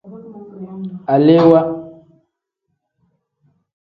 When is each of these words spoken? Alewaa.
Alewaa. 1.13 1.63